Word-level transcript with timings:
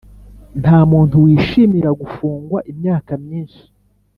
Ntamuntu 0.61 1.15
wishimira 1.25 1.89
gufungwa 2.01 2.57
imyaka 2.71 3.11
myinshi 3.23 3.63